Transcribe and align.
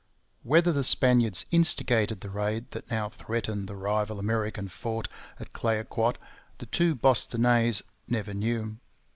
Whether 0.41 0.71
the 0.71 0.83
Spaniards 0.83 1.45
instigated 1.51 2.21
the 2.21 2.31
raid 2.31 2.71
that 2.71 2.89
now 2.89 3.07
threatened 3.07 3.67
the 3.67 3.75
rival 3.75 4.17
American 4.17 4.67
fort 4.67 5.07
at 5.39 5.53
Clayoquot, 5.53 6.15
the 6.57 6.65
two 6.65 6.95
'Bostonnais' 6.95 7.83
never 8.07 8.33
knew. 8.33 8.79